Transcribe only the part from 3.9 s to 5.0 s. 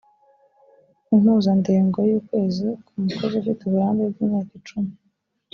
bw’imyaka icumi